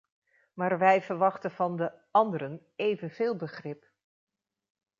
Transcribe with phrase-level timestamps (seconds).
[0.53, 3.85] Maar wij verwachten van de "anderen” evenveel begrip.